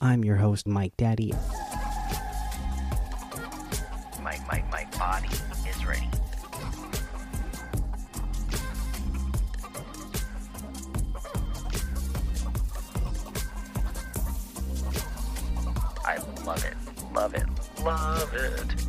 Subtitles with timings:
[0.00, 1.32] I'm your host, Mike Daddy.
[4.22, 5.28] My, my, my body
[5.68, 6.08] is ready.
[16.04, 16.76] I love it,
[17.12, 17.46] love it,
[17.82, 18.87] love it.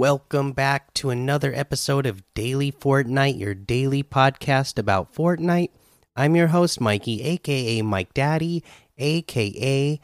[0.00, 5.68] Welcome back to another episode of Daily Fortnite, your daily podcast about Fortnite.
[6.16, 8.64] I'm your host, Mikey, aka Mike Daddy,
[8.96, 10.00] aka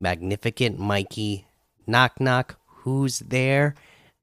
[0.00, 1.48] Magnificent Mikey.
[1.84, 3.74] Knock knock, who's there?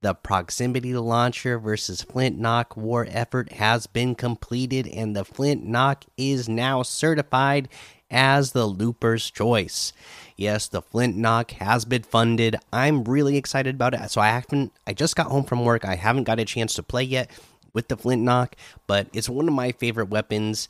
[0.02, 6.06] The proximity launcher versus Flint Knock war effort has been completed, and the Flint Knock
[6.16, 7.68] is now certified
[8.10, 9.94] as the Looper's Choice.
[10.36, 12.56] Yes, the Flint Knock has been funded.
[12.72, 14.12] I'm really excited about it.
[14.12, 15.86] So I haven't I just got home from work.
[15.86, 17.32] I haven't got a chance to play yet
[17.74, 20.70] with the Flint Knock, but it's one of my favorite weapons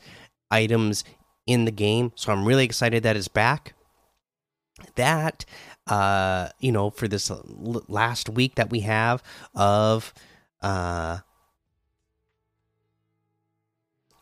[0.50, 1.04] items
[1.46, 2.12] in the game.
[2.14, 3.74] So I'm really excited that it's back.
[4.94, 5.44] That
[5.86, 7.30] uh, you know, for this
[7.88, 9.22] last week that we have
[9.54, 10.12] of
[10.60, 11.18] uh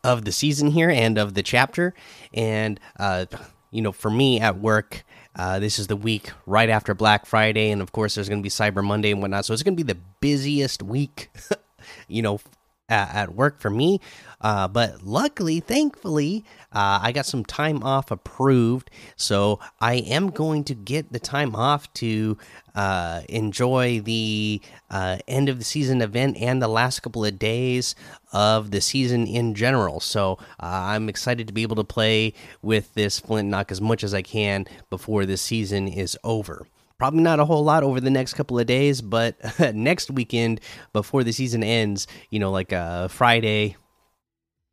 [0.06, 1.92] of the season here and of the chapter
[2.32, 3.26] and uh
[3.70, 5.04] you know for me at work
[5.38, 8.42] uh, this is the week right after Black Friday, and of course, there's going to
[8.42, 9.44] be Cyber Monday and whatnot.
[9.44, 11.30] So it's going to be the busiest week,
[12.08, 12.40] you know,
[12.88, 14.00] at, at work for me.
[14.40, 20.62] Uh, but luckily, thankfully, uh, I got some time off approved, so I am going
[20.64, 22.36] to get the time off to
[22.74, 27.94] uh, enjoy the uh, end of the season event and the last couple of days
[28.32, 30.00] of the season in general.
[30.00, 34.04] So uh, I'm excited to be able to play with this Flint Knock as much
[34.04, 36.66] as I can before this season is over.
[36.98, 39.36] Probably not a whole lot over the next couple of days, but
[39.74, 40.60] next weekend
[40.92, 43.76] before the season ends, you know, like uh, Friday,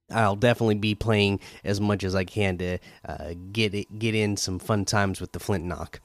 [0.09, 4.38] I'll definitely be playing as much as I can to uh, get it, get in
[4.38, 6.00] some fun times with the Flint Knock.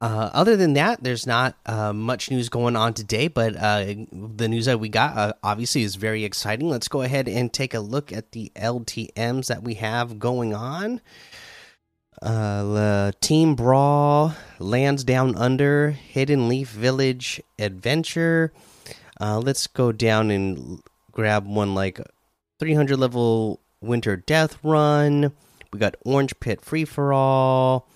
[0.00, 4.48] Uh, other than that, there's not uh, much news going on today, but uh, the
[4.48, 6.70] news that we got uh, obviously is very exciting.
[6.70, 11.02] Let's go ahead and take a look at the LTMs that we have going on.
[12.22, 18.52] Uh, Team Brawl, Lands Down Under, Hidden Leaf Village Adventure.
[19.20, 20.82] Uh, let's go down and
[21.12, 22.00] grab one like
[22.58, 25.32] 300 level Winter Death Run.
[25.72, 27.88] We got Orange Pit Free for All,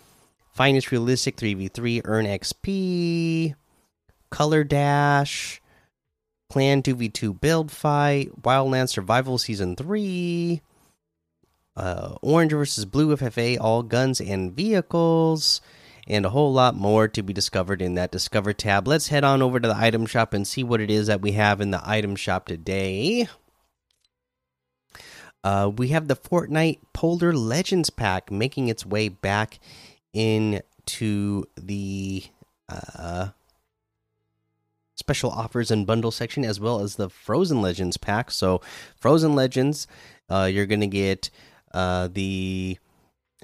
[0.52, 3.54] Finest Realistic 3v3 Earn XP,
[4.30, 5.60] Color Dash,
[6.50, 10.62] Clan 2v2 Build Fight, Wildland Survival Season 3
[11.76, 15.60] uh, Orange versus Blue FFA, all guns and vehicles,
[16.06, 18.86] and a whole lot more to be discovered in that Discover tab.
[18.86, 21.32] Let's head on over to the item shop and see what it is that we
[21.32, 23.28] have in the item shop today.
[25.42, 29.58] Uh, we have the Fortnite Polar Legends pack making its way back
[30.14, 32.24] into the
[32.68, 33.28] uh,
[34.94, 38.30] special offers and bundle section, as well as the Frozen Legends pack.
[38.30, 38.62] So,
[38.96, 39.86] Frozen Legends,
[40.30, 41.28] uh, you're going to get
[41.74, 42.78] uh, the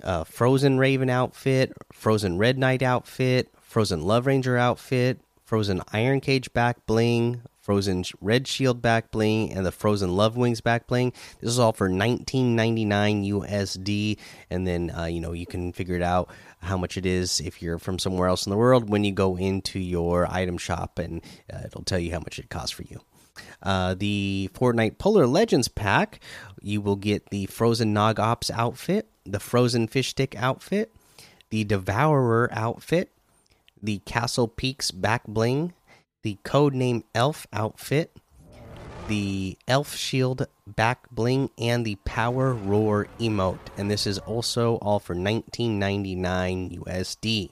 [0.02, 6.52] uh, Frozen Raven outfit, Frozen Red Knight outfit, Frozen Love Ranger outfit, Frozen Iron Cage
[6.52, 11.12] back bling, Frozen Red Shield back bling, and the Frozen Love Wings back bling.
[11.40, 14.16] This is all for 19.99 USD,
[14.48, 16.30] and then uh, you know you can figure it out
[16.62, 19.36] how much it is if you're from somewhere else in the world when you go
[19.36, 21.20] into your item shop, and
[21.52, 23.00] uh, it'll tell you how much it costs for you.
[23.62, 26.20] Uh, the Fortnite Polar Legends pack,
[26.60, 30.92] you will get the Frozen Nog Ops outfit, the Frozen Fish Stick outfit,
[31.50, 33.10] the Devourer outfit,
[33.82, 35.72] the Castle Peaks back bling,
[36.22, 38.16] the Codename Elf outfit,
[39.08, 43.58] the Elf Shield back bling, and the Power Roar emote.
[43.76, 47.50] And this is also all for 19.99 USD.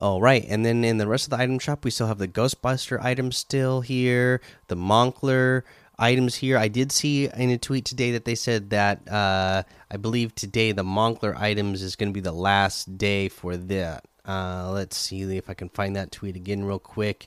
[0.00, 2.28] All right, and then in the rest of the item shop, we still have the
[2.28, 5.62] Ghostbuster items still here, the Monkler
[5.98, 6.56] items here.
[6.56, 10.70] I did see in a tweet today that they said that uh, I believe today
[10.70, 14.04] the Monkler items is going to be the last day for that.
[14.24, 17.26] Uh, let's see if I can find that tweet again real quick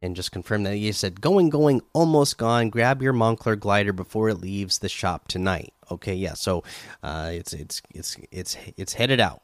[0.00, 0.74] and just confirm that.
[0.74, 2.70] He said going going almost gone.
[2.70, 5.74] Grab your Monkler glider before it leaves the shop tonight.
[5.90, 6.64] Okay yeah so
[7.02, 9.42] uh, it's it's it's it's it's headed out.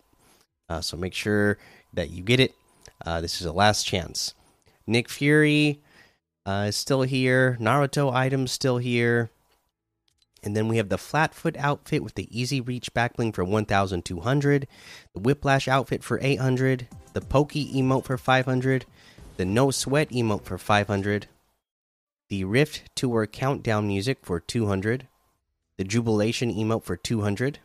[0.70, 1.58] Uh, so make sure
[1.92, 2.54] that you get it
[3.06, 4.34] uh, this is a last chance.
[4.86, 5.80] Nick Fury
[6.46, 7.56] uh, is still here.
[7.60, 9.30] Naruto items still here.
[10.44, 14.66] And then we have the Flatfoot outfit with the Easy Reach backbling for 1,200.
[15.14, 16.88] The Whiplash outfit for 800.
[17.12, 18.84] The Pokey emote for 500.
[19.36, 21.26] the No Sweat emote for 500,
[22.28, 25.08] the Rift Tour countdown music for 200,
[25.76, 27.58] the Jubilation emote for 200.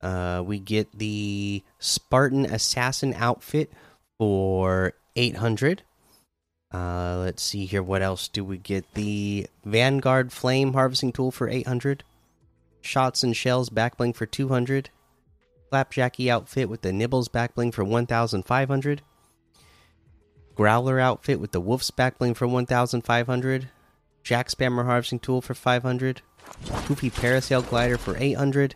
[0.00, 3.72] Uh, we get the Spartan Assassin outfit
[4.18, 5.82] for 800.
[6.72, 7.82] Uh, let's see here.
[7.82, 8.94] What else do we get?
[8.94, 12.04] The Vanguard Flame Harvesting Tool for 800.
[12.80, 14.90] Shots and Shells Backbling for 200.
[15.70, 19.02] Flapjacky outfit with the Nibbles Backbling for 1,500.
[20.54, 23.68] Growler outfit with the Wolf's Backbling for 1,500.
[24.22, 26.22] Jack Spammer Harvesting Tool for 500.
[26.64, 28.74] Poofy Parasail Glider for 800.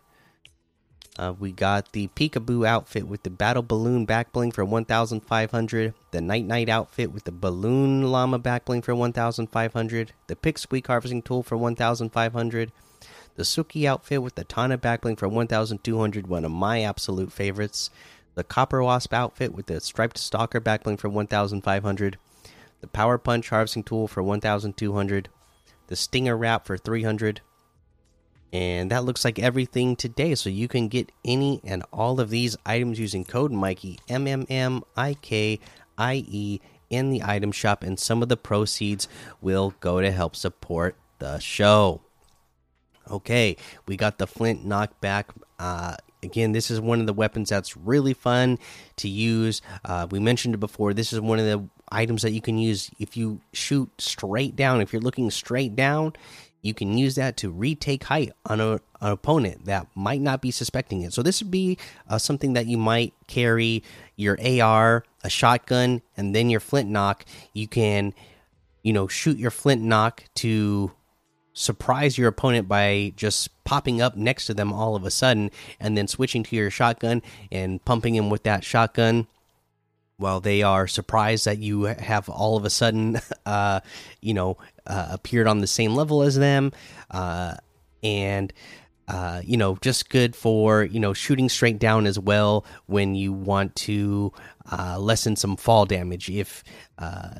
[1.18, 5.94] Uh, we got the Peekaboo outfit with the Battle Balloon Backbling for 1,500.
[6.10, 10.12] The Night Knight outfit with the Balloon Llama Backbling for 1,500.
[10.26, 12.72] The Pick Harvesting Tool for 1,500.
[13.36, 16.26] The Suki outfit with the Tana Backbling for 1,200.
[16.26, 17.88] One of my absolute favorites.
[18.34, 22.18] The Copper Wasp outfit with the Striped Stalker Backbling for 1,500.
[22.82, 25.30] The Power Punch Harvesting Tool for 1,200.
[25.86, 27.40] The Stinger Wrap for 300
[28.52, 30.34] and that looks like everything today.
[30.34, 34.46] So you can get any and all of these items using code Mikey M M
[34.48, 35.60] M I K
[35.98, 39.08] I E in the item shop, and some of the proceeds
[39.40, 42.00] will go to help support the show.
[43.10, 43.56] Okay,
[43.86, 45.24] we got the flint knockback.
[45.58, 48.58] Uh, again, this is one of the weapons that's really fun
[48.96, 49.62] to use.
[49.84, 50.92] Uh, we mentioned it before.
[50.94, 54.80] This is one of the items that you can use if you shoot straight down.
[54.80, 56.14] If you're looking straight down,
[56.66, 60.50] you can use that to retake height on a, an opponent that might not be
[60.50, 61.12] suspecting it.
[61.12, 61.78] So this would be
[62.08, 63.82] uh, something that you might carry
[64.16, 67.24] your AR, a shotgun, and then your flint knock.
[67.52, 68.14] You can,
[68.82, 70.92] you know, shoot your flint knock to
[71.52, 75.96] surprise your opponent by just popping up next to them all of a sudden, and
[75.96, 79.26] then switching to your shotgun and pumping him with that shotgun
[80.18, 83.80] while they are surprised that you have all of a sudden, uh,
[84.20, 86.72] you know, uh, appeared on the same level as them,
[87.10, 87.54] uh,
[88.02, 88.52] and
[89.08, 93.32] uh, you know, just good for you know shooting straight down as well when you
[93.32, 94.32] want to
[94.72, 96.64] uh, lessen some fall damage if
[96.98, 97.30] uh,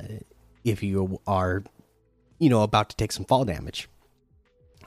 [0.65, 1.65] if you are
[2.39, 3.89] you know about to take some fall damage.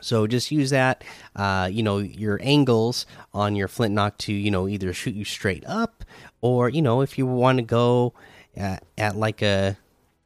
[0.02, 1.04] So just use that,
[1.36, 5.26] uh, you know, your angles on your flint knock to, you know, either shoot you
[5.26, 6.06] straight up,
[6.42, 8.14] or you know, if you want to go
[8.56, 9.78] at, at, like a,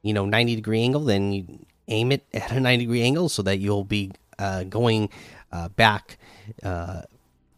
[0.02, 3.42] you know, ninety degree angle, then you aim it at a ninety degree angle so
[3.42, 5.10] that you'll be uh, going
[5.52, 6.18] uh, back,
[6.64, 7.02] uh,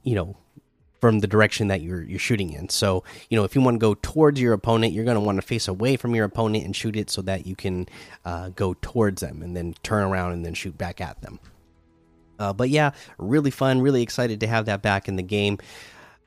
[0.03, 0.37] you know,
[1.01, 2.69] from the direction that you're you're shooting in.
[2.69, 5.37] So you know, if you want to go towards your opponent, you're going to want
[5.37, 7.87] to face away from your opponent and shoot it so that you can
[8.23, 11.39] uh, go towards them and then turn around and then shoot back at them.
[12.39, 13.81] Uh, but yeah, really fun.
[13.81, 15.57] Really excited to have that back in the game.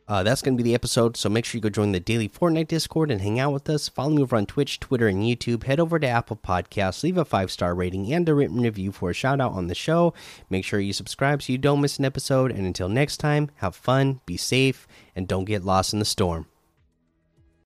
[0.09, 1.17] Uh, that's going to be the episode.
[1.19, 3.91] So make sure you go join the daily Fortnite Discord and hang out with us.
[3.91, 5.65] Follow me over on Twitch, Twitter, and YouTube.
[5.65, 9.11] Head over to Apple Podcasts, leave a five star rating and a written review for
[9.11, 10.15] a shout out on the show.
[10.49, 12.51] Make sure you subscribe so you don't miss an episode.
[12.51, 16.47] And until next time, have fun, be safe, and don't get lost in the storm.